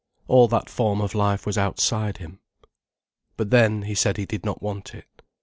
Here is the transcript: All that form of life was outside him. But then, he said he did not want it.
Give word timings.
All 0.27 0.47
that 0.47 0.67
form 0.67 0.99
of 0.99 1.13
life 1.13 1.45
was 1.45 1.59
outside 1.59 2.17
him. 2.17 2.39
But 3.37 3.51
then, 3.51 3.83
he 3.83 3.93
said 3.93 4.17
he 4.17 4.25
did 4.25 4.43
not 4.43 4.59
want 4.59 4.95
it. 4.95 5.21